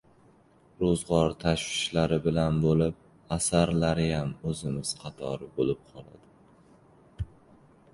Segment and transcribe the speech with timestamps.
[0.83, 2.97] —Ro‘zg‘or tashvishlari bilan bo‘lib,
[3.37, 7.27] asarlariyam o‘zimiz qatori bo‘lib qoladi".